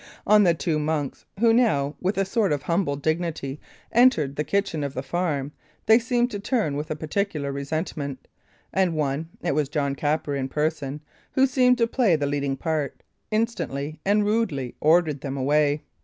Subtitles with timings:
[0.25, 3.59] On the two monks, who now, with a sort of humble dignity,
[3.91, 5.51] entered the kitchen of the farm,
[5.85, 8.27] they seemed to turn with a particular resentment;
[8.73, 11.01] and one it was John Capper in person
[11.33, 15.83] who seemed to play the leading part, instantly and rudely ordered them away.